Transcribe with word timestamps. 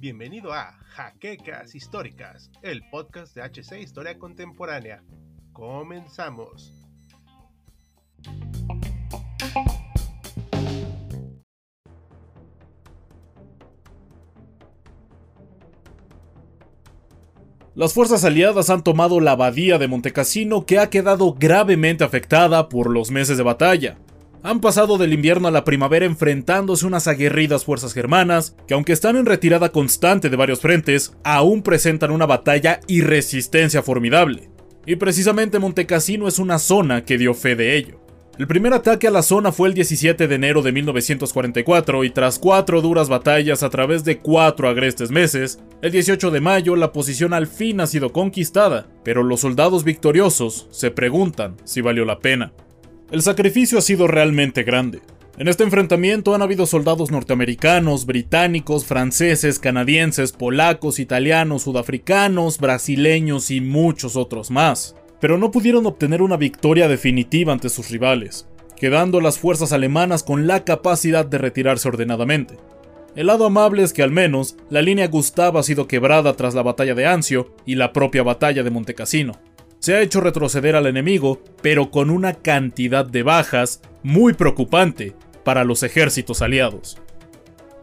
Bienvenido 0.00 0.52
a 0.52 0.72
Jaquecas 0.88 1.76
Históricas, 1.76 2.50
el 2.62 2.82
podcast 2.90 3.36
de 3.36 3.42
HC 3.42 3.80
Historia 3.80 4.18
Contemporánea. 4.18 5.04
Comenzamos. 5.52 6.72
Las 17.76 17.94
fuerzas 17.94 18.24
aliadas 18.24 18.70
han 18.70 18.82
tomado 18.82 19.20
la 19.20 19.32
abadía 19.32 19.78
de 19.78 19.86
Montecassino 19.86 20.66
que 20.66 20.80
ha 20.80 20.90
quedado 20.90 21.34
gravemente 21.34 22.02
afectada 22.02 22.68
por 22.68 22.90
los 22.90 23.12
meses 23.12 23.36
de 23.36 23.44
batalla. 23.44 23.98
Han 24.42 24.60
pasado 24.60 24.98
del 24.98 25.12
invierno 25.12 25.48
a 25.48 25.50
la 25.50 25.64
primavera 25.64 26.06
enfrentándose 26.06 26.86
unas 26.86 27.08
aguerridas 27.08 27.64
fuerzas 27.64 27.92
germanas 27.92 28.54
que 28.68 28.74
aunque 28.74 28.92
están 28.92 29.16
en 29.16 29.26
retirada 29.26 29.72
constante 29.72 30.30
de 30.30 30.36
varios 30.36 30.60
frentes, 30.60 31.12
aún 31.24 31.62
presentan 31.62 32.12
una 32.12 32.26
batalla 32.26 32.80
y 32.86 33.00
resistencia 33.00 33.82
formidable. 33.82 34.48
Y 34.86 34.96
precisamente 34.96 35.58
Montecassino 35.58 36.28
es 36.28 36.38
una 36.38 36.58
zona 36.58 37.04
que 37.04 37.18
dio 37.18 37.34
fe 37.34 37.56
de 37.56 37.76
ello. 37.76 38.00
El 38.38 38.46
primer 38.46 38.72
ataque 38.72 39.08
a 39.08 39.10
la 39.10 39.22
zona 39.22 39.50
fue 39.50 39.66
el 39.66 39.74
17 39.74 40.28
de 40.28 40.34
enero 40.36 40.62
de 40.62 40.70
1944 40.70 42.04
y 42.04 42.10
tras 42.10 42.38
cuatro 42.38 42.80
duras 42.80 43.08
batallas 43.08 43.64
a 43.64 43.70
través 43.70 44.04
de 44.04 44.18
cuatro 44.18 44.68
agrestes 44.68 45.10
meses, 45.10 45.58
el 45.82 45.90
18 45.90 46.30
de 46.30 46.40
mayo 46.40 46.76
la 46.76 46.92
posición 46.92 47.34
al 47.34 47.48
fin 47.48 47.80
ha 47.80 47.88
sido 47.88 48.12
conquistada, 48.12 48.86
pero 49.02 49.24
los 49.24 49.40
soldados 49.40 49.82
victoriosos 49.82 50.68
se 50.70 50.92
preguntan 50.92 51.56
si 51.64 51.80
valió 51.80 52.04
la 52.04 52.20
pena. 52.20 52.52
El 53.10 53.22
sacrificio 53.22 53.78
ha 53.78 53.82
sido 53.82 54.06
realmente 54.06 54.62
grande. 54.62 55.00
En 55.38 55.48
este 55.48 55.64
enfrentamiento 55.64 56.34
han 56.34 56.42
habido 56.42 56.66
soldados 56.66 57.10
norteamericanos, 57.10 58.06
británicos, 58.06 58.84
franceses, 58.84 59.58
canadienses, 59.58 60.32
polacos, 60.32 60.98
italianos, 60.98 61.62
sudafricanos, 61.62 62.58
brasileños 62.58 63.50
y 63.50 63.60
muchos 63.60 64.16
otros 64.16 64.50
más 64.50 64.96
pero 65.20 65.38
no 65.38 65.50
pudieron 65.50 65.86
obtener 65.86 66.22
una 66.22 66.36
victoria 66.36 66.88
definitiva 66.88 67.52
ante 67.52 67.68
sus 67.68 67.90
rivales, 67.90 68.46
quedando 68.76 69.20
las 69.20 69.38
fuerzas 69.38 69.72
alemanas 69.72 70.22
con 70.22 70.46
la 70.46 70.64
capacidad 70.64 71.26
de 71.26 71.38
retirarse 71.38 71.88
ordenadamente. 71.88 72.56
El 73.16 73.26
lado 73.26 73.46
amable 73.46 73.82
es 73.82 73.92
que 73.92 74.02
al 74.02 74.12
menos 74.12 74.56
la 74.70 74.82
línea 74.82 75.08
Gustav 75.08 75.56
ha 75.56 75.62
sido 75.62 75.88
quebrada 75.88 76.34
tras 76.34 76.54
la 76.54 76.62
batalla 76.62 76.94
de 76.94 77.06
Anzio 77.06 77.52
y 77.66 77.74
la 77.74 77.92
propia 77.92 78.22
batalla 78.22 78.62
de 78.62 78.70
Montecassino. 78.70 79.32
Se 79.78 79.94
ha 79.94 80.00
hecho 80.00 80.20
retroceder 80.20 80.76
al 80.76 80.86
enemigo, 80.86 81.40
pero 81.62 81.90
con 81.90 82.10
una 82.10 82.34
cantidad 82.34 83.06
de 83.06 83.22
bajas 83.22 83.80
muy 84.02 84.32
preocupante 84.32 85.14
para 85.44 85.64
los 85.64 85.82
ejércitos 85.82 86.42
aliados. 86.42 86.98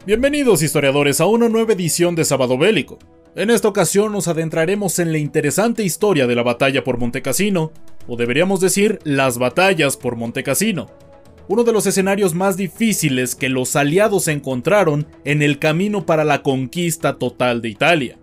Bienvenidos 0.05 0.61
historiadores 0.61 1.21
a 1.21 1.25
una 1.25 1.49
nueva 1.49 1.73
edición 1.73 2.15
de 2.15 2.25
Sábado 2.25 2.57
Bélico, 2.57 2.99
en 3.35 3.49
esta 3.49 3.67
ocasión 3.67 4.13
nos 4.13 4.29
adentraremos 4.29 4.97
en 4.99 5.11
la 5.11 5.17
interesante 5.17 5.83
historia 5.83 6.25
de 6.25 6.35
la 6.35 6.43
batalla 6.43 6.85
por 6.85 6.97
Montecassino, 6.97 7.73
o 8.07 8.15
deberíamos 8.15 8.61
decir 8.61 8.99
las 9.03 9.37
batallas 9.37 9.97
por 9.97 10.15
Montecassino, 10.15 10.87
uno 11.49 11.65
de 11.65 11.73
los 11.73 11.85
escenarios 11.85 12.33
más 12.33 12.55
difíciles 12.55 13.35
que 13.35 13.49
los 13.49 13.75
aliados 13.75 14.29
encontraron 14.29 15.05
en 15.25 15.41
el 15.41 15.59
camino 15.59 16.05
para 16.05 16.23
la 16.23 16.43
conquista 16.43 17.17
total 17.17 17.61
de 17.61 17.67
Italia. 17.67 18.17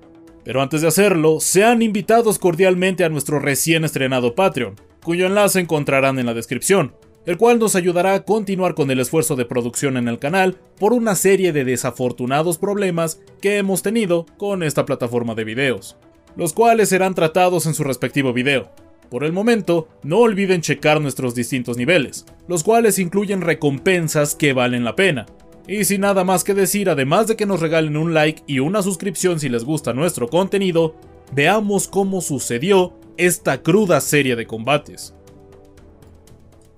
Pero 0.44 0.60
antes 0.60 0.80
de 0.82 0.88
hacerlo, 0.88 1.40
sean 1.40 1.82
invitados 1.82 2.38
cordialmente 2.38 3.04
a 3.04 3.08
nuestro 3.08 3.38
recién 3.38 3.84
estrenado 3.84 4.34
Patreon, 4.34 4.74
cuyo 5.02 5.26
enlace 5.26 5.60
encontrarán 5.60 6.18
en 6.18 6.26
la 6.26 6.34
descripción, 6.34 6.94
el 7.26 7.36
cual 7.36 7.58
nos 7.58 7.76
ayudará 7.76 8.14
a 8.14 8.24
continuar 8.24 8.74
con 8.74 8.90
el 8.90 9.00
esfuerzo 9.00 9.36
de 9.36 9.44
producción 9.44 9.96
en 9.96 10.08
el 10.08 10.18
canal 10.18 10.58
por 10.78 10.92
una 10.92 11.14
serie 11.14 11.52
de 11.52 11.64
desafortunados 11.64 12.58
problemas 12.58 13.20
que 13.40 13.58
hemos 13.58 13.82
tenido 13.82 14.26
con 14.36 14.62
esta 14.62 14.84
plataforma 14.84 15.34
de 15.34 15.44
videos, 15.44 15.96
los 16.36 16.52
cuales 16.52 16.88
serán 16.88 17.14
tratados 17.14 17.66
en 17.66 17.74
su 17.74 17.84
respectivo 17.84 18.32
video. 18.32 18.70
Por 19.10 19.24
el 19.24 19.32
momento, 19.32 19.88
no 20.02 20.20
olviden 20.20 20.62
checar 20.62 21.00
nuestros 21.00 21.34
distintos 21.34 21.76
niveles, 21.76 22.24
los 22.48 22.64
cuales 22.64 22.98
incluyen 22.98 23.42
recompensas 23.42 24.34
que 24.34 24.54
valen 24.54 24.84
la 24.84 24.96
pena. 24.96 25.26
Y 25.66 25.84
sin 25.84 26.00
nada 26.00 26.24
más 26.24 26.42
que 26.44 26.54
decir, 26.54 26.90
además 26.90 27.28
de 27.28 27.36
que 27.36 27.46
nos 27.46 27.60
regalen 27.60 27.96
un 27.96 28.14
like 28.14 28.42
y 28.46 28.58
una 28.58 28.82
suscripción 28.82 29.38
si 29.38 29.48
les 29.48 29.64
gusta 29.64 29.92
nuestro 29.92 30.28
contenido, 30.28 30.96
veamos 31.32 31.86
cómo 31.86 32.20
sucedió 32.20 32.98
esta 33.16 33.62
cruda 33.62 34.00
serie 34.00 34.34
de 34.36 34.46
combates. 34.46 35.14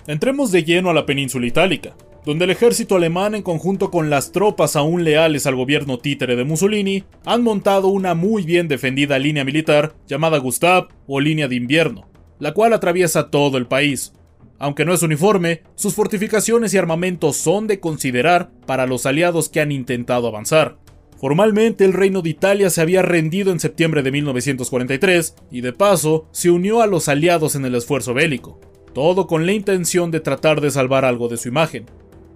Entremos 0.07 0.53
de 0.53 0.65
lleno 0.65 0.91
a 0.91 0.95
la 0.95 1.07
península 1.07 1.47
itálica, 1.47 1.97
donde 2.27 2.45
el 2.45 2.51
ejército 2.51 2.97
alemán 2.97 3.35
en 3.35 3.43
conjunto 3.43 3.91
con 3.91 4.11
las 4.11 4.33
tropas 4.33 4.77
aún 4.77 5.05
leales 5.05 5.47
al 5.47 5.57
gobierno 5.57 5.99
títere 5.99 6.37
de 6.37 6.45
Mussolini 6.45 7.05
han 7.25 7.43
montado 7.43 7.89
una 7.89 8.15
muy 8.15 8.45
bien 8.45 8.69
defendida 8.69 9.19
línea 9.19 9.45
militar 9.45 9.95
llamada 10.07 10.39
Gustav 10.39 10.89
o 11.07 11.21
línea 11.21 11.49
de 11.49 11.57
invierno, 11.57 12.09
la 12.39 12.53
cual 12.53 12.75
atraviesa 12.75 13.31
todo 13.31 13.57
el 13.57 13.67
país. 13.67 14.13
Aunque 14.59 14.85
no 14.85 14.95
es 14.95 15.03
uniforme, 15.03 15.63
sus 15.75 15.95
fortificaciones 15.95 16.73
y 16.75 16.79
armamentos 16.79 17.37
son 17.37 17.67
de 17.67 17.81
considerar 17.81 18.51
para 18.67 18.87
los 18.87 19.07
aliados 19.07 19.49
que 19.49 19.61
han 19.61 19.73
intentado 19.73 20.29
avanzar. 20.29 20.79
Formalmente 21.21 21.85
el 21.85 21.93
reino 21.93 22.23
de 22.23 22.31
Italia 22.31 22.71
se 22.71 22.81
había 22.81 23.03
rendido 23.03 23.53
en 23.53 23.61
septiembre 23.61 24.03
de 24.03 24.13
1943 24.13 25.35
y 25.51 25.61
de 25.61 25.73
paso 25.73 26.29
se 26.33 26.51
unió 26.51 26.83
a 26.83 26.87
los 26.87 27.09
aliados 27.09 27.55
en 27.55 27.65
el 27.65 27.75
esfuerzo 27.75 28.15
bélico 28.15 28.61
todo 28.95 29.27
con 29.27 29.45
la 29.45 29.53
intención 29.53 30.11
de 30.11 30.21
tratar 30.21 30.63
de 30.63 30.71
salvar 30.71 31.05
algo 31.05 31.29
de 31.29 31.37
su 31.37 31.49
imagen, 31.49 31.85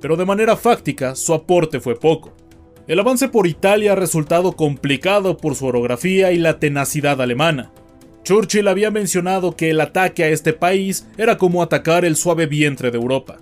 pero 0.00 0.16
de 0.16 0.26
manera 0.26 0.56
fáctica 0.56 1.14
su 1.14 1.32
aporte 1.32 1.80
fue 1.80 1.94
poco. 1.94 2.34
El 2.86 2.98
avance 3.00 3.28
por 3.28 3.46
Italia 3.46 3.92
ha 3.92 3.96
resultado 3.96 4.52
complicado 4.52 5.36
por 5.36 5.54
su 5.54 5.66
orografía 5.66 6.32
y 6.32 6.38
la 6.38 6.58
tenacidad 6.58 7.22
alemana. 7.22 7.70
Churchill 8.28 8.68
había 8.68 8.90
mencionado 8.90 9.56
que 9.56 9.70
el 9.70 9.80
ataque 9.80 10.22
a 10.22 10.28
este 10.28 10.52
país 10.52 11.08
era 11.16 11.38
como 11.38 11.62
atacar 11.62 12.04
el 12.04 12.14
suave 12.14 12.44
vientre 12.44 12.90
de 12.90 12.98
Europa, 12.98 13.38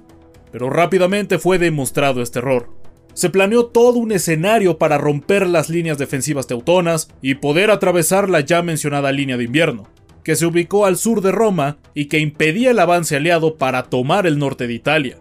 pero 0.52 0.70
rápidamente 0.70 1.40
fue 1.40 1.58
demostrado 1.58 2.22
este 2.22 2.38
error. 2.38 2.70
Se 3.12 3.28
planeó 3.28 3.66
todo 3.66 3.98
un 3.98 4.12
escenario 4.12 4.78
para 4.78 4.96
romper 4.96 5.48
las 5.48 5.70
líneas 5.70 5.98
defensivas 5.98 6.46
teutonas 6.46 7.08
y 7.20 7.34
poder 7.34 7.72
atravesar 7.72 8.30
la 8.30 8.42
ya 8.42 8.62
mencionada 8.62 9.10
línea 9.10 9.36
de 9.36 9.42
invierno 9.42 9.88
que 10.22 10.36
se 10.36 10.46
ubicó 10.46 10.86
al 10.86 10.96
sur 10.96 11.20
de 11.20 11.32
Roma 11.32 11.78
y 11.92 12.06
que 12.06 12.20
impedía 12.20 12.70
el 12.70 12.78
avance 12.78 13.16
aliado 13.16 13.56
para 13.56 13.84
tomar 13.84 14.24
el 14.26 14.38
norte 14.38 14.68
de 14.68 14.74
Italia. 14.74 15.18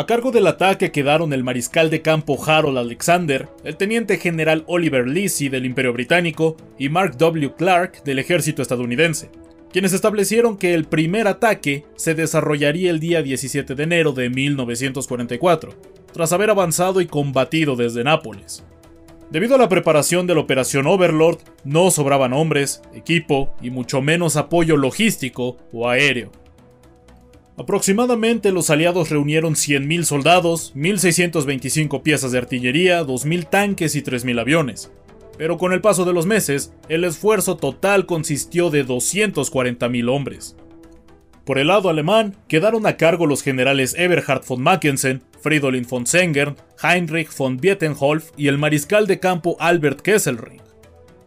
A 0.00 0.06
cargo 0.06 0.30
del 0.30 0.46
ataque 0.46 0.92
quedaron 0.92 1.34
el 1.34 1.44
mariscal 1.44 1.90
de 1.90 2.00
campo 2.00 2.42
Harold 2.42 2.78
Alexander, 2.78 3.50
el 3.64 3.76
teniente 3.76 4.16
general 4.16 4.64
Oliver 4.66 5.06
Lisi 5.06 5.50
del 5.50 5.66
Imperio 5.66 5.92
Británico 5.92 6.56
y 6.78 6.88
Mark 6.88 7.18
W. 7.18 7.52
Clark 7.54 8.02
del 8.02 8.18
ejército 8.18 8.62
estadounidense, 8.62 9.30
quienes 9.70 9.92
establecieron 9.92 10.56
que 10.56 10.72
el 10.72 10.86
primer 10.86 11.28
ataque 11.28 11.84
se 11.96 12.14
desarrollaría 12.14 12.90
el 12.90 12.98
día 12.98 13.20
17 13.20 13.74
de 13.74 13.82
enero 13.82 14.12
de 14.12 14.30
1944, 14.30 15.74
tras 16.14 16.32
haber 16.32 16.48
avanzado 16.48 17.02
y 17.02 17.06
combatido 17.06 17.76
desde 17.76 18.02
Nápoles. 18.02 18.64
Debido 19.30 19.56
a 19.56 19.58
la 19.58 19.68
preparación 19.68 20.26
de 20.26 20.34
la 20.34 20.40
Operación 20.40 20.86
Overlord, 20.86 21.40
no 21.64 21.90
sobraban 21.90 22.32
hombres, 22.32 22.80
equipo 22.94 23.54
y 23.60 23.68
mucho 23.68 24.00
menos 24.00 24.38
apoyo 24.38 24.78
logístico 24.78 25.58
o 25.74 25.90
aéreo. 25.90 26.32
Aproximadamente 27.60 28.52
los 28.52 28.70
aliados 28.70 29.10
reunieron 29.10 29.52
100.000 29.52 30.04
soldados, 30.04 30.74
1.625 30.74 32.02
piezas 32.02 32.32
de 32.32 32.38
artillería, 32.38 33.02
2.000 33.02 33.50
tanques 33.50 33.94
y 33.96 34.00
3.000 34.00 34.40
aviones. 34.40 34.90
Pero 35.36 35.58
con 35.58 35.74
el 35.74 35.82
paso 35.82 36.06
de 36.06 36.14
los 36.14 36.24
meses, 36.24 36.72
el 36.88 37.04
esfuerzo 37.04 37.58
total 37.58 38.06
consistió 38.06 38.70
de 38.70 38.86
240.000 38.86 40.10
hombres. 40.10 40.56
Por 41.44 41.58
el 41.58 41.66
lado 41.66 41.90
alemán, 41.90 42.34
quedaron 42.48 42.86
a 42.86 42.96
cargo 42.96 43.26
los 43.26 43.42
generales 43.42 43.94
Eberhard 43.98 44.46
von 44.48 44.62
Mackensen, 44.62 45.22
Fridolin 45.42 45.86
von 45.86 46.06
Sengern, 46.06 46.56
Heinrich 46.82 47.28
von 47.36 47.58
Bietenholf 47.58 48.30
y 48.38 48.48
el 48.48 48.56
mariscal 48.56 49.06
de 49.06 49.20
campo 49.20 49.58
Albert 49.60 50.00
Kesselring. 50.00 50.62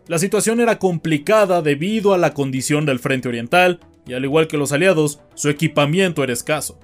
La 0.08 0.18
situación 0.18 0.60
era 0.62 0.80
complicada 0.80 1.62
debido 1.62 2.12
a 2.12 2.18
la 2.18 2.34
condición 2.34 2.88
del 2.88 2.98
frente 2.98 3.30
oriental, 3.30 3.80
y 4.06 4.14
al 4.14 4.24
igual 4.24 4.48
que 4.48 4.58
los 4.58 4.72
aliados, 4.72 5.20
su 5.36 5.50
equipamiento 5.50 6.24
era 6.24 6.34
escaso. 6.34 6.80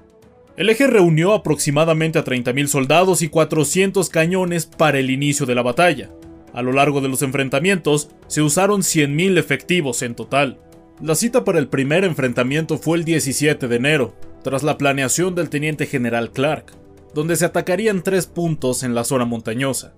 El 0.58 0.70
eje 0.70 0.88
reunió 0.88 1.34
aproximadamente 1.34 2.20
a 2.20 2.26
30.000 2.26 2.68
soldados 2.68 3.22
y 3.22 3.30
400 3.30 4.10
cañones 4.10 4.66
para 4.66 5.00
el 5.00 5.10
inicio 5.10 5.46
de 5.46 5.56
la 5.56 5.62
batalla. 5.62 6.10
A 6.54 6.62
lo 6.62 6.72
largo 6.74 7.02
de 7.02 7.08
los 7.08 7.22
enfrentamientos, 7.22 8.10
se 8.28 8.42
usaron 8.42 8.82
100.000 8.82 9.38
efectivos 9.38 10.02
en 10.02 10.16
total. 10.16 10.60
La 11.02 11.16
cita 11.16 11.46
para 11.46 11.60
el 11.60 11.68
primer 11.68 12.04
enfrentamiento 12.04 12.78
fue 12.78 12.98
el 12.98 13.06
17 13.06 13.68
de 13.68 13.76
enero, 13.76 14.16
tras 14.44 14.64
la 14.64 14.78
planeación 14.78 15.36
del 15.36 15.50
teniente 15.50 15.86
general 15.86 16.32
Clark 16.32 16.80
donde 17.14 17.36
se 17.36 17.46
atacarían 17.46 18.04
tres 18.04 18.28
puntos 18.28 18.84
en 18.84 18.96
la 18.96 19.04
zona 19.04 19.26
montañosa. 19.26 19.94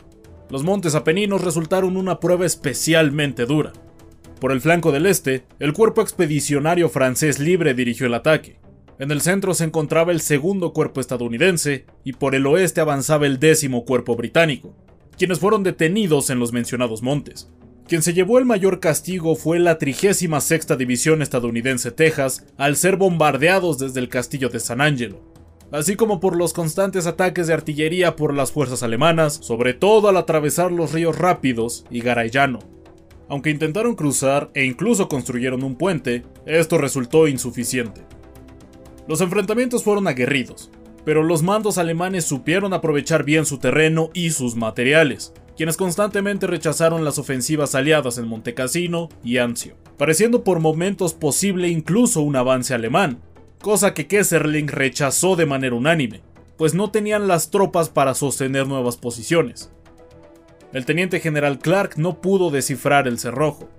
Los 0.49 0.63
montes 0.63 0.95
Apeninos 0.95 1.41
resultaron 1.41 1.97
una 1.97 2.19
prueba 2.19 2.45
especialmente 2.45 3.45
dura. 3.45 3.73
Por 4.41 4.51
el 4.51 4.59
flanco 4.59 4.91
del 4.91 5.05
este, 5.05 5.43
el 5.59 5.71
cuerpo 5.71 6.01
expedicionario 6.01 6.89
francés 6.89 7.37
libre 7.37 7.75
dirigió 7.75 8.07
el 8.07 8.15
ataque. 8.15 8.57
En 8.97 9.11
el 9.11 9.21
centro 9.21 9.53
se 9.53 9.65
encontraba 9.65 10.11
el 10.11 10.19
segundo 10.19 10.73
cuerpo 10.73 10.99
estadounidense 10.99 11.85
y 12.03 12.13
por 12.13 12.33
el 12.33 12.47
oeste 12.47 12.81
avanzaba 12.81 13.27
el 13.27 13.39
décimo 13.39 13.85
cuerpo 13.85 14.15
británico, 14.15 14.75
quienes 15.15 15.37
fueron 15.37 15.61
detenidos 15.61 16.31
en 16.31 16.39
los 16.39 16.53
mencionados 16.53 17.03
montes. 17.03 17.51
Quien 17.87 18.01
se 18.01 18.13
llevó 18.13 18.39
el 18.39 18.45
mayor 18.45 18.79
castigo 18.79 19.35
fue 19.35 19.59
la 19.59 19.77
36 19.77 20.27
División 20.75 21.21
estadounidense 21.21 21.91
Texas 21.91 22.43
al 22.57 22.77
ser 22.77 22.95
bombardeados 22.95 23.77
desde 23.77 23.99
el 23.99 24.09
castillo 24.09 24.49
de 24.49 24.59
San 24.59 24.81
Angelo, 24.81 25.21
así 25.71 25.95
como 25.95 26.19
por 26.19 26.35
los 26.35 26.53
constantes 26.53 27.05
ataques 27.05 27.45
de 27.45 27.53
artillería 27.53 28.15
por 28.15 28.33
las 28.33 28.51
fuerzas 28.51 28.81
alemanas, 28.81 29.35
sobre 29.35 29.75
todo 29.75 30.09
al 30.09 30.17
atravesar 30.17 30.71
los 30.71 30.93
ríos 30.93 31.19
Rápidos 31.19 31.85
y 31.91 32.01
Garayano. 32.01 32.80
Aunque 33.31 33.49
intentaron 33.49 33.95
cruzar 33.95 34.51
e 34.53 34.65
incluso 34.65 35.07
construyeron 35.07 35.63
un 35.63 35.77
puente, 35.77 36.25
esto 36.45 36.77
resultó 36.77 37.29
insuficiente. 37.29 38.01
Los 39.07 39.21
enfrentamientos 39.21 39.85
fueron 39.85 40.09
aguerridos, 40.09 40.69
pero 41.05 41.23
los 41.23 41.41
mandos 41.41 41.77
alemanes 41.77 42.25
supieron 42.25 42.73
aprovechar 42.73 43.23
bien 43.23 43.45
su 43.45 43.57
terreno 43.57 44.09
y 44.13 44.31
sus 44.31 44.57
materiales, 44.57 45.31
quienes 45.55 45.77
constantemente 45.77 46.45
rechazaron 46.45 47.05
las 47.05 47.19
ofensivas 47.19 47.73
aliadas 47.73 48.17
en 48.17 48.27
Montecassino 48.27 49.07
y 49.23 49.37
Anzio, 49.37 49.77
pareciendo 49.97 50.43
por 50.43 50.59
momentos 50.59 51.13
posible 51.13 51.69
incluso 51.69 52.19
un 52.19 52.35
avance 52.35 52.73
alemán, 52.73 53.21
cosa 53.61 53.93
que 53.93 54.07
Kesserling 54.07 54.67
rechazó 54.67 55.37
de 55.37 55.45
manera 55.45 55.77
unánime, 55.77 56.19
pues 56.57 56.73
no 56.73 56.91
tenían 56.91 57.29
las 57.29 57.49
tropas 57.49 57.87
para 57.87 58.13
sostener 58.13 58.67
nuevas 58.67 58.97
posiciones. 58.97 59.71
El 60.73 60.85
teniente 60.85 61.19
general 61.19 61.59
Clark 61.59 61.97
no 61.97 62.21
pudo 62.21 62.49
descifrar 62.49 63.07
el 63.07 63.19
cerrojo, 63.19 63.69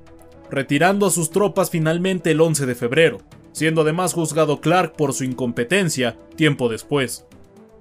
retirando 0.50 1.06
a 1.06 1.10
sus 1.10 1.30
tropas 1.30 1.70
finalmente 1.70 2.32
el 2.32 2.40
11 2.40 2.66
de 2.66 2.74
febrero, 2.74 3.18
siendo 3.52 3.80
además 3.80 4.12
juzgado 4.12 4.60
Clark 4.60 4.94
por 4.96 5.14
su 5.14 5.24
incompetencia 5.24 6.18
tiempo 6.36 6.68
después. 6.68 7.24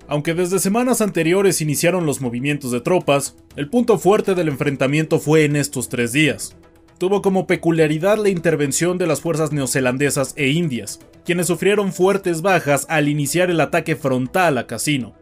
Aunque 0.08 0.34
desde 0.34 0.60
semanas 0.60 1.02
anteriores 1.02 1.62
iniciaron 1.62 2.06
los 2.06 2.22
movimientos 2.22 2.72
de 2.72 2.82
tropas, 2.82 3.36
el 3.56 3.70
punto 3.70 3.98
fuerte 3.98 4.36
del 4.36 4.48
enfrentamiento 4.48 5.20
fue 5.20 5.46
en 5.46 5.56
estos 5.56 5.90
tres 5.90 6.12
días. 6.12 6.56
Tuvo 6.98 7.22
como 7.22 7.48
peculiaridad 7.48 8.18
la 8.18 8.30
intervención 8.30 8.98
de 8.98 9.08
las 9.08 9.22
fuerzas 9.22 9.52
neozelandesas 9.52 10.34
e 10.38 10.50
indias, 10.50 11.00
quienes 11.26 11.48
sufrieron 11.48 11.94
fuertes 11.94 12.42
bajas 12.42 12.86
al 12.90 13.10
iniciar 13.10 13.50
el 13.50 13.60
ataque 13.60 13.96
frontal 13.96 14.58
a 14.58 14.68
Casino. 14.68 15.16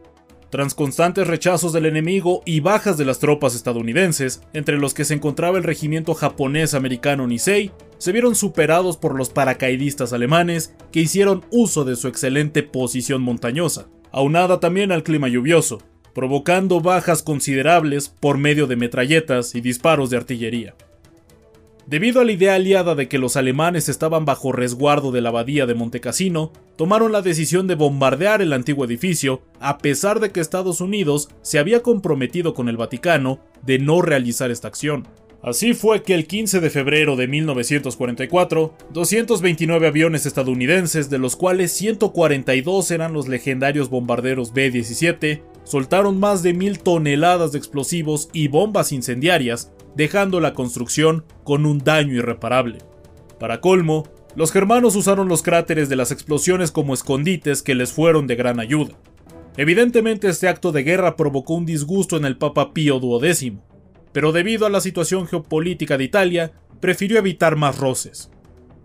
Tras 0.50 0.74
constantes 0.74 1.28
rechazos 1.28 1.72
del 1.72 1.86
enemigo 1.86 2.42
y 2.44 2.58
bajas 2.58 2.98
de 2.98 3.04
las 3.04 3.20
tropas 3.20 3.54
estadounidenses, 3.54 4.42
entre 4.52 4.78
los 4.78 4.94
que 4.94 5.04
se 5.04 5.14
encontraba 5.14 5.58
el 5.58 5.64
regimiento 5.64 6.12
japonés 6.14 6.74
americano 6.74 7.28
Nisei, 7.28 7.70
se 7.98 8.10
vieron 8.10 8.34
superados 8.34 8.96
por 8.96 9.14
los 9.14 9.30
paracaidistas 9.30 10.12
alemanes 10.12 10.74
que 10.90 11.00
hicieron 11.00 11.44
uso 11.52 11.84
de 11.84 11.94
su 11.94 12.08
excelente 12.08 12.64
posición 12.64 13.22
montañosa, 13.22 13.86
aunada 14.10 14.58
también 14.58 14.90
al 14.90 15.04
clima 15.04 15.28
lluvioso, 15.28 15.82
provocando 16.14 16.80
bajas 16.80 17.22
considerables 17.22 18.08
por 18.08 18.36
medio 18.36 18.66
de 18.66 18.74
metralletas 18.74 19.54
y 19.54 19.60
disparos 19.60 20.10
de 20.10 20.16
artillería. 20.16 20.74
Debido 21.90 22.20
a 22.20 22.24
la 22.24 22.30
idea 22.30 22.54
aliada 22.54 22.94
de 22.94 23.08
que 23.08 23.18
los 23.18 23.36
alemanes 23.36 23.88
estaban 23.88 24.24
bajo 24.24 24.52
resguardo 24.52 25.10
de 25.10 25.20
la 25.20 25.30
abadía 25.30 25.66
de 25.66 25.74
Montecassino, 25.74 26.52
tomaron 26.76 27.10
la 27.10 27.20
decisión 27.20 27.66
de 27.66 27.74
bombardear 27.74 28.42
el 28.42 28.52
antiguo 28.52 28.84
edificio, 28.84 29.42
a 29.58 29.78
pesar 29.78 30.20
de 30.20 30.30
que 30.30 30.38
Estados 30.38 30.80
Unidos 30.80 31.30
se 31.42 31.58
había 31.58 31.82
comprometido 31.82 32.54
con 32.54 32.68
el 32.68 32.76
Vaticano 32.76 33.40
de 33.66 33.80
no 33.80 34.02
realizar 34.02 34.52
esta 34.52 34.68
acción. 34.68 35.08
Así 35.42 35.74
fue 35.74 36.04
que 36.04 36.14
el 36.14 36.28
15 36.28 36.60
de 36.60 36.70
febrero 36.70 37.16
de 37.16 37.26
1944, 37.26 38.72
229 38.92 39.88
aviones 39.88 40.26
estadounidenses, 40.26 41.10
de 41.10 41.18
los 41.18 41.34
cuales 41.34 41.72
142 41.72 42.88
eran 42.92 43.12
los 43.12 43.26
legendarios 43.26 43.90
bombarderos 43.90 44.52
B-17, 44.52 45.42
soltaron 45.64 46.20
más 46.20 46.44
de 46.44 46.52
mil 46.52 46.78
toneladas 46.78 47.50
de 47.50 47.58
explosivos 47.58 48.28
y 48.32 48.46
bombas 48.46 48.92
incendiarias, 48.92 49.72
dejando 49.94 50.40
la 50.40 50.54
construcción 50.54 51.24
con 51.44 51.66
un 51.66 51.78
daño 51.78 52.14
irreparable. 52.14 52.78
Para 53.38 53.60
colmo, 53.60 54.04
los 54.36 54.52
germanos 54.52 54.94
usaron 54.96 55.28
los 55.28 55.42
cráteres 55.42 55.88
de 55.88 55.96
las 55.96 56.12
explosiones 56.12 56.70
como 56.70 56.94
escondites 56.94 57.62
que 57.62 57.74
les 57.74 57.92
fueron 57.92 58.26
de 58.26 58.36
gran 58.36 58.60
ayuda. 58.60 58.94
Evidentemente 59.56 60.28
este 60.28 60.48
acto 60.48 60.72
de 60.72 60.84
guerra 60.84 61.16
provocó 61.16 61.54
un 61.54 61.66
disgusto 61.66 62.16
en 62.16 62.24
el 62.24 62.38
Papa 62.38 62.72
Pío 62.72 63.00
XII, 63.00 63.58
pero 64.12 64.32
debido 64.32 64.66
a 64.66 64.70
la 64.70 64.80
situación 64.80 65.26
geopolítica 65.26 65.98
de 65.98 66.04
Italia, 66.04 66.52
prefirió 66.80 67.18
evitar 67.18 67.56
más 67.56 67.78
roces. 67.78 68.30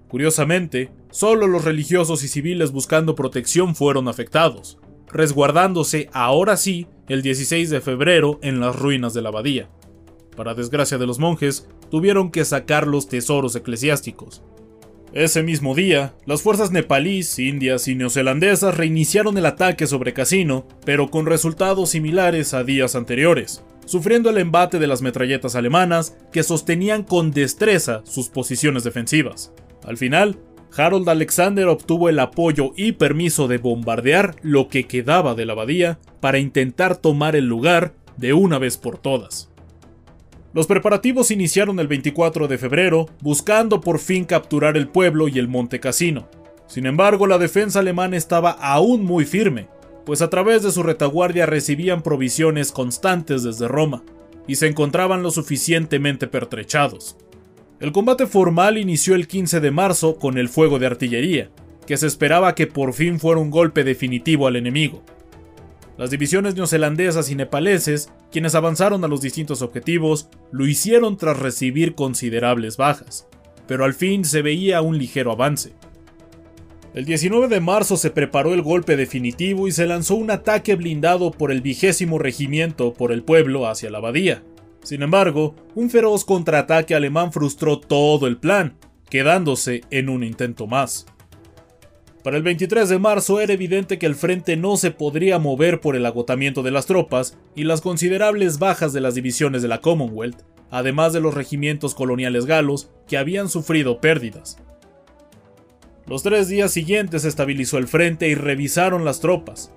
Curiosamente, 0.07 0.91
solo 1.11 1.47
los 1.47 1.63
religiosos 1.63 2.23
y 2.23 2.27
civiles 2.27 2.71
buscando 2.71 3.15
protección 3.15 3.75
fueron 3.75 4.07
afectados, 4.07 4.79
resguardándose 5.11 6.09
ahora 6.13 6.57
sí 6.57 6.87
el 7.07 7.21
16 7.21 7.69
de 7.69 7.81
febrero 7.81 8.39
en 8.41 8.59
las 8.59 8.75
ruinas 8.75 9.13
de 9.13 9.21
la 9.21 9.29
abadía. 9.29 9.69
Para 10.35 10.53
desgracia 10.53 10.97
de 10.97 11.07
los 11.07 11.19
monjes, 11.19 11.67
tuvieron 11.89 12.31
que 12.31 12.45
sacar 12.45 12.87
los 12.87 13.07
tesoros 13.07 13.55
eclesiásticos. 13.55 14.43
Ese 15.13 15.43
mismo 15.43 15.75
día, 15.75 16.13
las 16.25 16.41
fuerzas 16.41 16.71
nepalíes, 16.71 17.39
indias 17.39 17.87
y 17.87 17.95
neozelandesas 17.95 18.75
reiniciaron 18.75 19.37
el 19.37 19.45
ataque 19.45 19.87
sobre 19.87 20.13
Casino, 20.13 20.67
pero 20.85 21.09
con 21.09 21.25
resultados 21.25 21.91
similares 21.91 22.53
a 22.53 22.63
días 22.63 22.95
anteriores 22.95 23.63
sufriendo 23.85 24.29
el 24.29 24.37
embate 24.37 24.79
de 24.79 24.87
las 24.87 25.01
metralletas 25.01 25.55
alemanas 25.55 26.17
que 26.31 26.43
sostenían 26.43 27.03
con 27.03 27.31
destreza 27.31 28.01
sus 28.03 28.29
posiciones 28.29 28.83
defensivas. 28.83 29.53
Al 29.83 29.97
final, 29.97 30.37
Harold 30.75 31.07
Alexander 31.07 31.67
obtuvo 31.67 32.09
el 32.09 32.19
apoyo 32.19 32.73
y 32.75 32.93
permiso 32.93 33.47
de 33.47 33.59
bombardear 33.59 34.35
lo 34.41 34.67
que 34.67 34.87
quedaba 34.87 35.35
de 35.35 35.45
la 35.45 35.53
abadía 35.53 35.99
para 36.19 36.39
intentar 36.39 36.97
tomar 36.97 37.35
el 37.35 37.45
lugar 37.45 37.93
de 38.17 38.33
una 38.33 38.57
vez 38.57 38.77
por 38.77 38.97
todas. 38.97 39.49
Los 40.55 40.67
preparativos 40.67 41.31
iniciaron 41.31 41.81
el 41.81 41.89
24 41.89 42.47
de 42.47 42.57
febrero, 42.57 43.09
buscando 43.19 43.81
por 43.81 43.99
fin 43.99 44.23
capturar 44.23 44.77
el 44.77 44.87
pueblo 44.87 45.27
y 45.27 45.37
el 45.37 45.49
Monte 45.49 45.81
Cassino. 45.81 46.29
Sin 46.65 46.85
embargo, 46.85 47.27
la 47.27 47.37
defensa 47.37 47.79
alemana 47.79 48.15
estaba 48.15 48.51
aún 48.51 49.03
muy 49.03 49.25
firme, 49.25 49.67
pues 50.05 50.21
a 50.21 50.29
través 50.29 50.63
de 50.63 50.71
su 50.71 50.81
retaguardia 50.81 51.45
recibían 51.45 52.01
provisiones 52.01 52.71
constantes 52.71 53.43
desde 53.43 53.67
Roma, 53.67 54.05
y 54.47 54.55
se 54.55 54.67
encontraban 54.67 55.23
lo 55.23 55.29
suficientemente 55.29 56.25
pertrechados. 56.25 57.17
El 57.81 57.91
combate 57.91 58.25
formal 58.25 58.77
inició 58.77 59.15
el 59.15 59.27
15 59.27 59.59
de 59.59 59.71
marzo 59.71 60.15
con 60.15 60.37
el 60.37 60.47
fuego 60.47 60.79
de 60.79 60.87
artillería, 60.87 61.49
que 61.85 61.97
se 61.97 62.07
esperaba 62.07 62.55
que 62.55 62.65
por 62.65 62.93
fin 62.93 63.19
fuera 63.19 63.41
un 63.41 63.51
golpe 63.51 63.83
definitivo 63.83 64.47
al 64.47 64.55
enemigo. 64.55 65.03
Las 65.97 66.09
divisiones 66.09 66.55
neozelandesas 66.55 67.29
y 67.29 67.35
nepaleses, 67.35 68.09
quienes 68.31 68.53
avanzaron 68.53 69.03
a 69.05 69.07
los 69.07 69.21
distintos 69.21 69.61
objetivos, 69.61 70.29
lo 70.51 70.67
hicieron 70.67 71.15
tras 71.15 71.39
recibir 71.39 71.95
considerables 71.95 72.75
bajas, 72.75 73.27
pero 73.65 73.85
al 73.85 73.93
fin 73.93 74.25
se 74.25 74.41
veía 74.41 74.81
un 74.81 74.97
ligero 74.97 75.31
avance. 75.31 75.73
El 76.93 77.05
19 77.05 77.47
de 77.47 77.61
marzo 77.61 77.97
se 77.97 78.09
preparó 78.09 78.53
el 78.53 78.61
golpe 78.61 78.97
definitivo 78.97 79.67
y 79.67 79.71
se 79.71 79.85
lanzó 79.85 80.15
un 80.15 80.31
ataque 80.31 80.75
blindado 80.75 81.31
por 81.31 81.51
el 81.51 81.61
vigésimo 81.61 82.19
regimiento 82.19 82.93
por 82.93 83.11
el 83.11 83.23
pueblo 83.23 83.67
hacia 83.67 83.89
la 83.89 83.97
abadía. 83.97 84.43
Sin 84.83 85.01
embargo, 85.01 85.55
un 85.75 85.89
feroz 85.89 86.23
contraataque 86.23 86.93
alemán 86.93 87.31
frustró 87.33 87.79
todo 87.79 88.27
el 88.27 88.37
plan, 88.37 88.77
quedándose 89.09 89.81
en 89.91 90.09
un 90.09 90.23
intento 90.23 90.67
más. 90.67 91.05
Para 92.25 92.37
el 92.37 92.43
23 92.43 92.89
de 92.89 92.97
marzo 92.97 93.39
era 93.39 93.53
evidente 93.53 93.99
que 93.99 94.07
el 94.07 94.15
frente 94.15 94.57
no 94.57 94.77
se 94.77 94.89
podría 94.89 95.37
mover 95.37 95.79
por 95.79 95.95
el 95.95 96.07
agotamiento 96.07 96.63
de 96.63 96.71
las 96.71 96.87
tropas 96.87 97.37
y 97.53 97.65
las 97.65 97.81
considerables 97.81 98.57
bajas 98.57 98.93
de 98.93 98.99
las 98.99 99.13
divisiones 99.13 99.61
de 99.61 99.67
la 99.67 99.79
Commonwealth, 99.79 100.41
además 100.71 101.13
de 101.13 101.19
los 101.19 101.35
regimientos 101.35 101.93
coloniales 101.93 102.47
galos 102.47 102.89
que 103.07 103.19
habían 103.19 103.47
sufrido 103.47 104.01
pérdidas. 104.01 104.57
Los 106.07 106.23
tres 106.23 106.47
días 106.47 106.71
siguientes 106.71 107.25
estabilizó 107.25 107.77
el 107.77 107.87
frente 107.87 108.27
y 108.27 108.33
revisaron 108.33 109.05
las 109.05 109.19
tropas, 109.19 109.71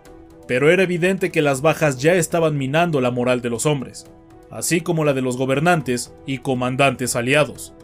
pero 0.46 0.70
era 0.70 0.84
evidente 0.84 1.30
que 1.30 1.42
las 1.42 1.60
bajas 1.60 1.98
ya 1.98 2.14
estaban 2.14 2.56
minando 2.56 3.02
la 3.02 3.10
moral 3.10 3.42
de 3.42 3.50
los 3.50 3.66
hombres, 3.66 4.06
así 4.50 4.80
como 4.80 5.04
la 5.04 5.12
de 5.12 5.20
los 5.20 5.36
gobernantes 5.36 6.14
y 6.24 6.38
comandantes 6.38 7.14
aliados. 7.14 7.74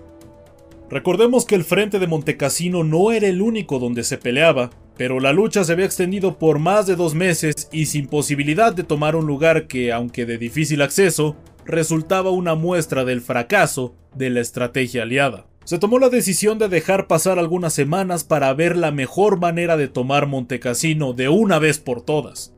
Recordemos 0.91 1.45
que 1.45 1.55
el 1.55 1.65
frente 1.65 1.99
de 1.99 2.07
Montecassino 2.07 2.85
no 2.85 3.11
era 3.11 3.27
el 3.27 3.43
único 3.43 3.79
donde 3.79 4.05
se 4.05 4.19
peleaba, 4.19 4.71
pero 4.97 5.19
la 5.19 5.33
lucha 5.33 5.65
se 5.65 5.73
había 5.73 5.87
extendido 5.87 6.39
por 6.39 6.59
más 6.59 6.87
de 6.87 6.97
dos 6.97 7.15
meses 7.15 7.69
y 7.73 7.87
sin 7.87 8.07
posibilidad 8.07 8.73
de 8.73 8.85
tomar 8.85 9.17
un 9.17 9.27
lugar 9.27 9.67
que, 9.67 9.93
aunque 9.93 10.27
de 10.27 10.39
difícil 10.39 10.83
acceso, 10.83 11.37
resultaba 11.65 12.31
una 12.31 12.55
muestra 12.55 13.05
del 13.05 13.21
fracaso 13.21 13.95
de 14.15 14.31
la 14.31 14.41
estrategia 14.41 15.03
aliada 15.03 15.47
se 15.65 15.79
tomó 15.79 15.99
la 15.99 16.11
decisión 16.11 16.59
de 16.59 16.69
dejar 16.69 17.07
pasar 17.07 17.39
algunas 17.39 17.73
semanas 17.73 18.23
para 18.23 18.53
ver 18.53 18.77
la 18.77 18.91
mejor 18.91 19.41
manera 19.41 19.79
de 19.79 19.89
tomar 19.89 20.27
Montecassino 20.27 21.15
de 21.15 21.31
una 21.31 21.59
vez 21.59 21.79
por 21.79 22.03
todas. 22.03 22.54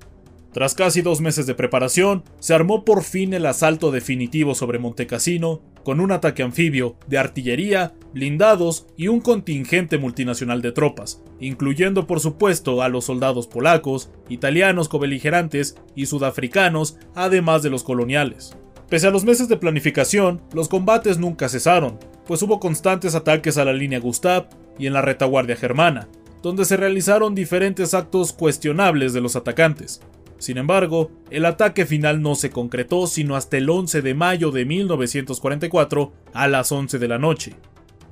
Tras 0.57 0.75
casi 0.75 1.03
dos 1.03 1.21
meses 1.21 1.45
de 1.47 1.55
preparación, 1.55 2.25
se 2.39 2.55
armó 2.55 2.87
por 2.87 3.05
fin 3.05 3.35
el 3.35 3.45
asalto 3.45 3.91
definitivo 3.91 4.55
sobre 4.55 4.79
Montecassino, 4.79 5.61
con 5.85 6.01
un 6.01 6.13
ataque 6.13 6.43
anfibio, 6.43 6.97
de 7.07 7.19
artillería, 7.19 7.93
blindados 8.15 8.87
y 8.97 9.09
un 9.09 9.21
contingente 9.21 9.99
multinacional 9.99 10.63
de 10.63 10.73
tropas, 10.73 11.23
incluyendo 11.41 12.07
por 12.07 12.21
supuesto 12.21 12.81
a 12.81 12.89
los 12.89 13.05
soldados 13.05 13.47
polacos, 13.47 14.09
italianos 14.31 14.89
cobeligerantes 14.89 15.77
y 15.95 16.07
sudafricanos, 16.07 16.97
además 17.15 17.63
de 17.63 17.69
los 17.69 17.85
coloniales. 17.85 18.57
Pese 18.89 19.09
a 19.09 19.11
los 19.11 19.25
meses 19.25 19.49
de 19.49 19.59
planificación, 19.59 20.41
los 20.55 20.69
combates 20.71 21.19
nunca 21.19 21.51
cesaron, 21.51 21.99
pues 22.27 22.41
hubo 22.41 22.61
constantes 22.61 23.15
ataques 23.15 23.59
a 23.59 23.67
la 23.67 23.75
línea 23.75 24.01
Gustav 24.01 24.49
y 24.79 24.87
en 24.87 24.95
la 24.95 25.03
retaguardia 25.03 25.55
germana, 25.55 26.09
donde 26.43 26.65
se 26.65 26.79
realizaron 26.79 27.35
diferentes 27.35 27.93
actos 27.93 28.33
cuestionables 28.33 29.13
de 29.13 29.21
los 29.21 29.37
atacantes, 29.37 30.01
sin 30.38 30.59
embargo, 30.59 31.11
el 31.31 31.45
ataque 31.47 31.87
final 31.87 32.23
no 32.23 32.35
se 32.35 32.50
concretó 32.50 33.07
sino 33.07 33.37
hasta 33.37 33.57
el 33.57 33.71
11 33.71 34.02
de 34.02 34.14
mayo 34.14 34.50
de 34.50 34.64
1944 34.64 36.12
a 36.33 36.49
las 36.49 36.73
11 36.73 36.99
de 36.99 37.09
la 37.09 37.19
noche, 37.19 37.55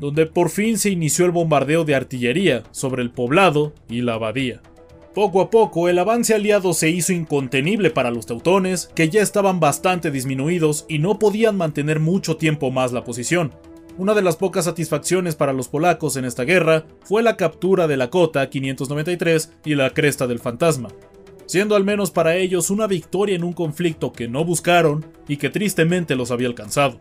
donde 0.00 0.26
por 0.26 0.50
fin 0.50 0.78
se 0.78 0.90
inició 0.90 1.26
el 1.26 1.32
bombardeo 1.32 1.84
de 1.84 1.94
artillería 1.94 2.62
sobre 2.70 3.02
el 3.02 3.10
poblado 3.10 3.74
y 3.88 4.00
la 4.00 4.14
abadía. 4.14 4.62
Poco 5.14 5.40
a 5.40 5.48
poco, 5.48 5.88
el 5.88 5.98
avance 6.00 6.34
aliado 6.34 6.72
se 6.74 6.90
hizo 6.90 7.12
incontenible 7.12 7.90
para 7.90 8.10
los 8.10 8.26
teutones, 8.26 8.90
que 8.96 9.10
ya 9.10 9.22
estaban 9.22 9.60
bastante 9.60 10.10
disminuidos 10.10 10.86
y 10.88 10.98
no 10.98 11.20
podían 11.20 11.56
mantener 11.56 12.00
mucho 12.00 12.36
tiempo 12.36 12.72
más 12.72 12.92
la 12.92 13.04
posición. 13.04 13.52
Una 13.96 14.14
de 14.14 14.22
las 14.22 14.34
pocas 14.34 14.64
satisfacciones 14.64 15.36
para 15.36 15.52
los 15.52 15.68
polacos 15.68 16.16
en 16.16 16.24
esta 16.24 16.42
guerra 16.42 16.86
fue 17.04 17.22
la 17.22 17.36
captura 17.36 17.86
de 17.86 17.96
la 17.96 18.10
Cota 18.10 18.50
593 18.50 19.52
y 19.64 19.76
la 19.76 19.90
Cresta 19.90 20.26
del 20.26 20.40
Fantasma, 20.40 20.88
siendo 21.46 21.76
al 21.76 21.84
menos 21.84 22.10
para 22.10 22.36
ellos 22.36 22.70
una 22.70 22.86
victoria 22.86 23.36
en 23.36 23.44
un 23.44 23.52
conflicto 23.52 24.12
que 24.12 24.28
no 24.28 24.44
buscaron 24.44 25.06
y 25.28 25.36
que 25.36 25.50
tristemente 25.50 26.16
los 26.16 26.30
había 26.30 26.48
alcanzado. 26.48 26.98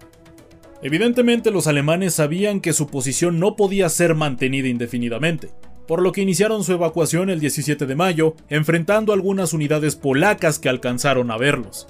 Evidentemente 0.81 1.49
los 1.51 1.67
alemanes 1.67 2.15
sabían 2.15 2.59
que 2.59 2.73
su 2.73 2.87
posición 2.87 3.39
no 3.39 3.55
podía 3.55 3.87
ser 3.87 4.15
mantenida 4.15 4.67
indefinidamente, 4.67 5.51
por 5.87 6.01
lo 6.01 6.11
que 6.11 6.21
iniciaron 6.21 6.63
su 6.63 6.73
evacuación 6.73 7.29
el 7.29 7.39
17 7.39 7.85
de 7.85 7.95
mayo, 7.95 8.35
enfrentando 8.49 9.13
algunas 9.13 9.53
unidades 9.53 9.95
polacas 9.95 10.59
que 10.59 10.69
alcanzaron 10.69 11.31
a 11.31 11.37
verlos. 11.37 11.87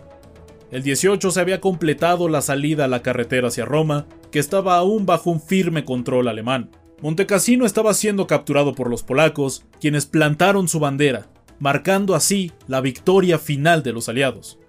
El 0.71 0.83
18 0.83 1.31
se 1.31 1.39
había 1.39 1.61
completado 1.61 2.29
la 2.29 2.41
salida 2.41 2.85
a 2.85 2.87
la 2.87 3.01
carretera 3.01 3.47
hacia 3.47 3.65
Roma, 3.65 4.07
que 4.31 4.39
estaba 4.39 4.77
aún 4.77 5.05
bajo 5.05 5.29
un 5.29 5.41
firme 5.41 5.85
control 5.85 6.27
alemán. 6.27 6.71
Montecassino 7.01 7.65
estaba 7.65 7.93
siendo 7.93 8.27
capturado 8.27 8.73
por 8.73 8.89
los 8.89 9.03
polacos, 9.03 9.65
quienes 9.79 10.05
plantaron 10.05 10.67
su 10.67 10.79
bandera, 10.79 11.27
marcando 11.59 12.15
así 12.15 12.51
la 12.67 12.81
victoria 12.81 13.39
final 13.39 13.83
de 13.83 13.93
los 13.93 14.09
aliados. 14.09 14.59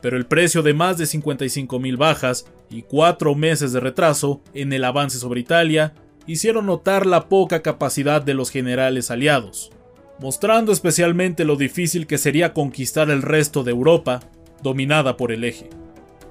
Pero 0.00 0.16
el 0.16 0.26
precio 0.26 0.62
de 0.62 0.74
más 0.74 0.98
de 0.98 1.04
55.000 1.04 1.96
bajas 1.96 2.46
y 2.70 2.82
cuatro 2.82 3.34
meses 3.34 3.72
de 3.72 3.80
retraso 3.80 4.40
en 4.54 4.72
el 4.72 4.84
avance 4.84 5.18
sobre 5.18 5.40
Italia 5.40 5.94
hicieron 6.26 6.66
notar 6.66 7.06
la 7.06 7.28
poca 7.28 7.62
capacidad 7.62 8.20
de 8.20 8.34
los 8.34 8.50
generales 8.50 9.10
aliados, 9.10 9.70
mostrando 10.18 10.72
especialmente 10.72 11.44
lo 11.44 11.56
difícil 11.56 12.06
que 12.06 12.18
sería 12.18 12.52
conquistar 12.52 13.10
el 13.10 13.22
resto 13.22 13.62
de 13.62 13.70
Europa, 13.70 14.20
dominada 14.62 15.16
por 15.16 15.32
el 15.32 15.44
eje, 15.44 15.70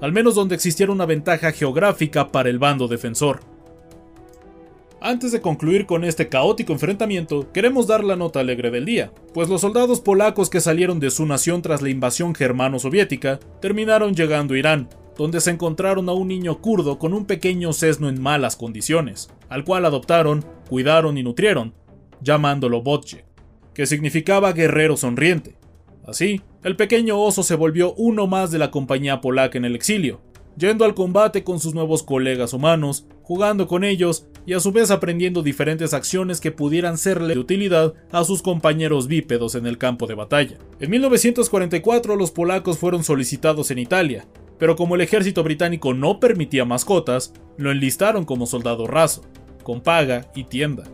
al 0.00 0.12
menos 0.12 0.34
donde 0.34 0.54
existiera 0.54 0.92
una 0.92 1.06
ventaja 1.06 1.52
geográfica 1.52 2.30
para 2.30 2.50
el 2.50 2.58
bando 2.58 2.88
defensor. 2.88 3.40
Antes 5.00 5.30
de 5.30 5.42
concluir 5.42 5.84
con 5.84 6.04
este 6.04 6.28
caótico 6.28 6.72
enfrentamiento, 6.72 7.52
queremos 7.52 7.86
dar 7.86 8.02
la 8.02 8.16
nota 8.16 8.40
alegre 8.40 8.70
del 8.70 8.86
día, 8.86 9.12
pues 9.34 9.48
los 9.48 9.60
soldados 9.60 10.00
polacos 10.00 10.48
que 10.48 10.60
salieron 10.60 11.00
de 11.00 11.10
su 11.10 11.26
nación 11.26 11.60
tras 11.60 11.82
la 11.82 11.90
invasión 11.90 12.34
germano-soviética 12.34 13.38
terminaron 13.60 14.14
llegando 14.14 14.54
a 14.54 14.58
Irán, 14.58 14.88
donde 15.16 15.42
se 15.42 15.50
encontraron 15.50 16.08
a 16.08 16.12
un 16.12 16.28
niño 16.28 16.62
kurdo 16.62 16.98
con 16.98 17.12
un 17.12 17.26
pequeño 17.26 17.74
sesno 17.74 18.08
en 18.08 18.22
malas 18.22 18.56
condiciones, 18.56 19.28
al 19.50 19.64
cual 19.64 19.84
adoptaron, 19.84 20.44
cuidaron 20.68 21.18
y 21.18 21.22
nutrieron, 21.22 21.74
llamándolo 22.22 22.82
Botche, 22.82 23.26
que 23.74 23.84
significaba 23.84 24.52
guerrero 24.52 24.96
sonriente. 24.96 25.58
Así, 26.06 26.40
el 26.62 26.74
pequeño 26.74 27.20
oso 27.20 27.42
se 27.42 27.54
volvió 27.54 27.92
uno 27.94 28.26
más 28.26 28.50
de 28.50 28.58
la 28.58 28.70
compañía 28.70 29.20
polaca 29.20 29.58
en 29.58 29.66
el 29.66 29.74
exilio, 29.74 30.22
yendo 30.56 30.84
al 30.84 30.94
combate 30.94 31.44
con 31.44 31.60
sus 31.60 31.74
nuevos 31.74 32.02
colegas 32.02 32.52
humanos, 32.52 33.06
jugando 33.22 33.66
con 33.66 33.84
ellos 33.84 34.26
y 34.46 34.54
a 34.54 34.60
su 34.60 34.72
vez 34.72 34.90
aprendiendo 34.90 35.42
diferentes 35.42 35.92
acciones 35.92 36.40
que 36.40 36.52
pudieran 36.52 36.98
serle 36.98 37.34
de 37.34 37.40
utilidad 37.40 37.94
a 38.12 38.24
sus 38.24 38.42
compañeros 38.42 39.06
bípedos 39.06 39.54
en 39.54 39.66
el 39.66 39.78
campo 39.78 40.06
de 40.06 40.14
batalla. 40.14 40.58
En 40.80 40.90
1944 40.90 42.16
los 42.16 42.30
polacos 42.30 42.78
fueron 42.78 43.04
solicitados 43.04 43.70
en 43.70 43.78
Italia, 43.78 44.26
pero 44.58 44.76
como 44.76 44.94
el 44.94 45.00
ejército 45.00 45.42
británico 45.42 45.92
no 45.92 46.20
permitía 46.20 46.64
mascotas, 46.64 47.32
lo 47.58 47.70
enlistaron 47.70 48.24
como 48.24 48.46
soldado 48.46 48.86
raso, 48.86 49.22
con 49.62 49.80
paga 49.80 50.30
y 50.34 50.44
tienda. 50.44 50.84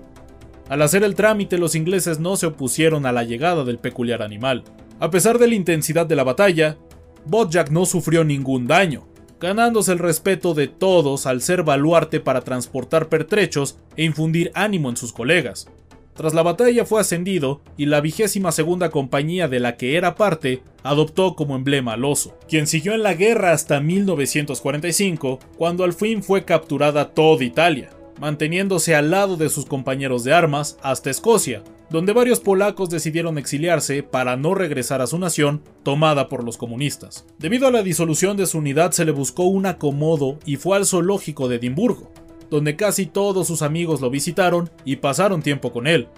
Al 0.69 0.83
hacer 0.83 1.04
el 1.04 1.14
trámite 1.14 1.59
los 1.59 1.75
ingleses 1.75 2.19
no 2.19 2.37
se 2.37 2.47
opusieron 2.47 3.04
a 3.04 3.12
la 3.12 3.25
llegada 3.25 3.64
del 3.64 3.78
peculiar 3.78 4.23
animal. 4.23 4.64
A 5.00 5.11
pesar 5.11 5.38
de 5.38 5.49
la 5.49 5.54
intensidad 5.54 6.07
de 6.07 6.16
la 6.16 6.25
batalla, 6.25 6.78
Bodjak 7.26 7.71
no 7.71 7.85
sufrió 7.85 8.25
ningún 8.25 8.66
daño, 8.66 9.07
ganándose 9.42 9.90
el 9.90 9.99
respeto 9.99 10.54
de 10.54 10.68
todos 10.68 11.26
al 11.26 11.42
ser 11.42 11.64
baluarte 11.64 12.20
para 12.20 12.42
transportar 12.42 13.08
pertrechos 13.08 13.76
e 13.96 14.04
infundir 14.04 14.52
ánimo 14.54 14.88
en 14.88 14.96
sus 14.96 15.12
colegas. 15.12 15.66
Tras 16.14 16.32
la 16.32 16.42
batalla 16.42 16.84
fue 16.84 17.00
ascendido 17.00 17.61
y 17.76 17.87
la 17.87 18.00
vigésima 18.00 18.52
segunda 18.52 18.90
compañía 18.90 19.49
de 19.49 19.58
la 19.58 19.76
que 19.76 19.96
era 19.96 20.14
parte 20.14 20.62
adoptó 20.84 21.34
como 21.34 21.56
emblema 21.56 21.94
al 21.94 22.04
oso, 22.04 22.38
quien 22.49 22.68
siguió 22.68 22.94
en 22.94 23.02
la 23.02 23.14
guerra 23.14 23.52
hasta 23.52 23.80
1945, 23.80 25.40
cuando 25.58 25.82
al 25.82 25.92
fin 25.92 26.22
fue 26.22 26.44
capturada 26.44 27.08
toda 27.08 27.42
Italia, 27.42 27.90
manteniéndose 28.20 28.94
al 28.94 29.11
lado 29.11 29.37
de 29.37 29.49
sus 29.49 29.66
compañeros 29.66 30.22
de 30.22 30.34
armas 30.34 30.78
hasta 30.82 31.11
Escocia, 31.11 31.64
donde 31.92 32.14
varios 32.14 32.40
polacos 32.40 32.88
decidieron 32.88 33.37
exiliarse 33.37 34.02
para 34.02 34.34
no 34.34 34.54
regresar 34.54 35.02
a 35.02 35.06
su 35.06 35.18
nación 35.18 35.62
tomada 35.82 36.30
por 36.30 36.42
los 36.42 36.56
comunistas. 36.56 37.26
Debido 37.38 37.66
a 37.66 37.70
la 37.70 37.82
disolución 37.82 38.38
de 38.38 38.46
su 38.46 38.58
unidad 38.58 38.92
se 38.92 39.04
le 39.04 39.12
buscó 39.12 39.44
un 39.44 39.66
acomodo 39.66 40.38
y 40.46 40.56
fue 40.56 40.78
al 40.78 40.87
zoológico 40.87 41.49
de 41.49 41.56
Edimburgo, 41.56 42.11
donde 42.49 42.76
casi 42.76 43.04
todos 43.04 43.46
sus 43.46 43.61
amigos 43.61 44.00
lo 44.00 44.08
visitaron 44.08 44.70
y 44.87 44.96
pasaron 44.96 45.42
tiempo 45.42 45.70
con 45.70 45.87
él. 45.87 46.08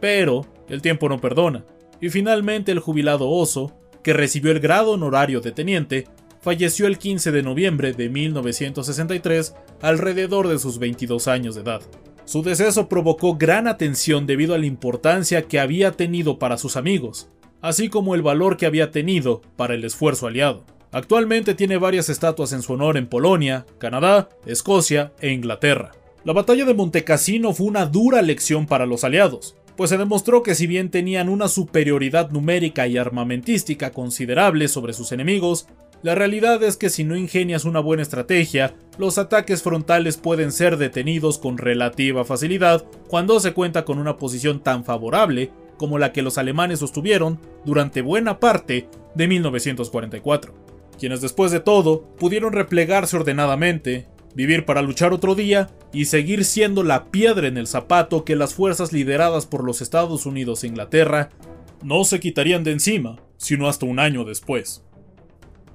Pero 0.00 0.46
el 0.68 0.80
tiempo 0.80 1.08
no 1.08 1.20
perdona, 1.20 1.64
y 2.00 2.08
finalmente 2.10 2.70
el 2.70 2.78
jubilado 2.78 3.28
oso, 3.28 3.76
que 4.04 4.12
recibió 4.12 4.52
el 4.52 4.60
grado 4.60 4.92
honorario 4.92 5.40
de 5.40 5.50
teniente, 5.50 6.06
falleció 6.40 6.86
el 6.86 6.98
15 6.98 7.32
de 7.32 7.42
noviembre 7.42 7.94
de 7.94 8.10
1963 8.10 9.56
alrededor 9.82 10.46
de 10.46 10.60
sus 10.60 10.78
22 10.78 11.26
años 11.26 11.56
de 11.56 11.62
edad. 11.62 11.82
Su 12.24 12.42
deceso 12.42 12.88
provocó 12.88 13.36
gran 13.36 13.68
atención 13.68 14.26
debido 14.26 14.54
a 14.54 14.58
la 14.58 14.66
importancia 14.66 15.42
que 15.42 15.60
había 15.60 15.92
tenido 15.92 16.38
para 16.38 16.56
sus 16.56 16.76
amigos, 16.76 17.28
así 17.60 17.88
como 17.88 18.14
el 18.14 18.22
valor 18.22 18.56
que 18.56 18.66
había 18.66 18.90
tenido 18.90 19.42
para 19.56 19.74
el 19.74 19.84
esfuerzo 19.84 20.26
aliado. 20.26 20.64
Actualmente 20.90 21.54
tiene 21.54 21.76
varias 21.76 22.08
estatuas 22.08 22.52
en 22.52 22.62
su 22.62 22.72
honor 22.72 22.96
en 22.96 23.08
Polonia, 23.08 23.66
Canadá, 23.78 24.28
Escocia 24.46 25.12
e 25.20 25.32
Inglaterra. 25.32 25.90
La 26.24 26.32
batalla 26.32 26.64
de 26.64 26.72
Montecassino 26.72 27.52
fue 27.52 27.66
una 27.66 27.84
dura 27.84 28.22
lección 28.22 28.66
para 28.66 28.86
los 28.86 29.04
aliados, 29.04 29.56
pues 29.76 29.90
se 29.90 29.98
demostró 29.98 30.42
que 30.42 30.54
si 30.54 30.66
bien 30.66 30.90
tenían 30.90 31.28
una 31.28 31.48
superioridad 31.48 32.30
numérica 32.30 32.86
y 32.86 32.96
armamentística 32.96 33.90
considerable 33.90 34.68
sobre 34.68 34.92
sus 34.92 35.12
enemigos, 35.12 35.66
la 36.04 36.14
realidad 36.14 36.62
es 36.62 36.76
que 36.76 36.90
si 36.90 37.02
no 37.02 37.16
ingenias 37.16 37.64
una 37.64 37.80
buena 37.80 38.02
estrategia, 38.02 38.74
los 38.98 39.16
ataques 39.16 39.62
frontales 39.62 40.18
pueden 40.18 40.52
ser 40.52 40.76
detenidos 40.76 41.38
con 41.38 41.56
relativa 41.56 42.26
facilidad 42.26 42.84
cuando 43.08 43.40
se 43.40 43.54
cuenta 43.54 43.86
con 43.86 43.98
una 43.98 44.18
posición 44.18 44.60
tan 44.60 44.84
favorable 44.84 45.50
como 45.78 45.98
la 45.98 46.12
que 46.12 46.20
los 46.20 46.36
alemanes 46.36 46.80
sostuvieron 46.80 47.40
durante 47.64 48.02
buena 48.02 48.38
parte 48.38 48.86
de 49.14 49.28
1944, 49.28 50.52
quienes 50.98 51.22
después 51.22 51.52
de 51.52 51.60
todo 51.60 52.02
pudieron 52.18 52.52
replegarse 52.52 53.16
ordenadamente, 53.16 54.06
vivir 54.34 54.66
para 54.66 54.82
luchar 54.82 55.14
otro 55.14 55.34
día 55.34 55.70
y 55.90 56.04
seguir 56.04 56.44
siendo 56.44 56.82
la 56.82 57.06
piedra 57.06 57.48
en 57.48 57.56
el 57.56 57.66
zapato 57.66 58.26
que 58.26 58.36
las 58.36 58.52
fuerzas 58.52 58.92
lideradas 58.92 59.46
por 59.46 59.64
los 59.64 59.80
Estados 59.80 60.26
Unidos 60.26 60.64
e 60.64 60.66
Inglaterra 60.66 61.30
no 61.82 62.04
se 62.04 62.20
quitarían 62.20 62.62
de 62.62 62.72
encima, 62.72 63.22
sino 63.38 63.68
hasta 63.68 63.86
un 63.86 63.98
año 63.98 64.26
después. 64.26 64.84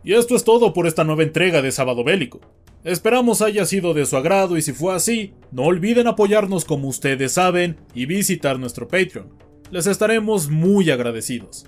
Y 0.03 0.13
esto 0.13 0.35
es 0.35 0.43
todo 0.43 0.73
por 0.73 0.87
esta 0.87 1.03
nueva 1.03 1.23
entrega 1.23 1.61
de 1.61 1.71
Sábado 1.71 2.03
Bélico. 2.03 2.39
Esperamos 2.83 3.41
haya 3.41 3.65
sido 3.65 3.93
de 3.93 4.05
su 4.05 4.15
agrado 4.15 4.55
y 4.57 4.61
si 4.61 4.71
fue 4.71 4.93
así, 4.95 5.33
no 5.51 5.63
olviden 5.63 6.07
apoyarnos 6.07 6.63
como 6.63 6.87
ustedes 6.87 7.33
saben 7.33 7.77
y 7.93 8.05
visitar 8.05 8.57
nuestro 8.57 8.87
Patreon. 8.87 9.27
Les 9.69 9.85
estaremos 9.85 10.49
muy 10.49 10.89
agradecidos. 10.89 11.65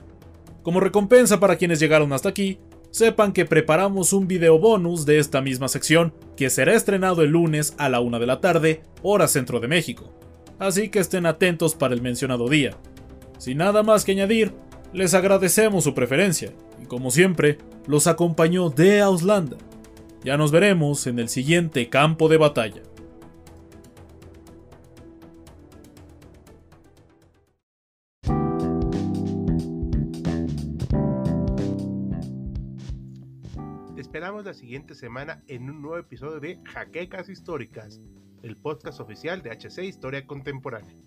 Como 0.63 0.79
recompensa 0.79 1.39
para 1.39 1.57
quienes 1.57 1.79
llegaron 1.79 2.13
hasta 2.13 2.29
aquí, 2.29 2.59
sepan 2.91 3.33
que 3.33 3.45
preparamos 3.45 4.13
un 4.13 4.27
video 4.27 4.57
bonus 4.57 5.05
de 5.05 5.19
esta 5.19 5.41
misma 5.41 5.67
sección 5.67 6.13
que 6.37 6.49
será 6.49 6.73
estrenado 6.73 7.23
el 7.23 7.31
lunes 7.31 7.73
a 7.77 7.89
la 7.89 7.99
una 7.99 8.19
de 8.19 8.27
la 8.27 8.39
tarde, 8.39 8.81
hora 9.01 9.27
centro 9.27 9.59
de 9.59 9.67
México. 9.67 10.13
Así 10.59 10.89
que 10.89 10.99
estén 10.99 11.25
atentos 11.25 11.75
para 11.75 11.93
el 11.93 12.01
mencionado 12.01 12.47
día. 12.47 12.77
Sin 13.37 13.57
nada 13.57 13.83
más 13.83 14.05
que 14.05 14.11
añadir, 14.11 14.53
Les 14.93 15.13
agradecemos 15.13 15.85
su 15.85 15.93
preferencia 15.93 16.51
y 16.81 16.85
como 16.85 17.11
siempre, 17.11 17.57
los 17.87 18.07
acompañó 18.07 18.69
de 18.69 18.99
Auslanda. 18.99 19.55
Ya 20.21 20.35
nos 20.35 20.51
veremos 20.51 21.07
en 21.07 21.17
el 21.17 21.29
siguiente 21.29 21.89
campo 21.89 22.27
de 22.27 22.35
batalla. 22.37 22.81
Esperamos 33.95 34.43
la 34.43 34.53
siguiente 34.53 34.93
semana 34.93 35.41
en 35.47 35.69
un 35.69 35.81
nuevo 35.81 35.97
episodio 35.99 36.41
de 36.41 36.59
Jaquecas 36.65 37.29
Históricas, 37.29 38.01
el 38.43 38.57
podcast 38.57 38.99
oficial 38.99 39.41
de 39.41 39.51
HC 39.51 39.85
Historia 39.85 40.27
Contemporánea. 40.27 40.97